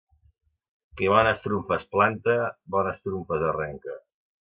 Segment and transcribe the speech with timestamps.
[1.01, 2.41] Qui bones trumfes planta,
[2.79, 4.05] bones trumfes arrenca.